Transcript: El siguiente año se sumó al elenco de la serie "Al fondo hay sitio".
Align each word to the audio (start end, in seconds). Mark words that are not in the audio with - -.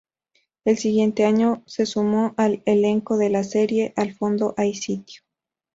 El 0.65 0.79
siguiente 0.79 1.25
año 1.25 1.61
se 1.67 1.85
sumó 1.85 2.33
al 2.35 2.63
elenco 2.65 3.17
de 3.17 3.29
la 3.29 3.43
serie 3.43 3.93
"Al 3.95 4.11
fondo 4.15 4.55
hay 4.57 4.73
sitio". 4.73 5.21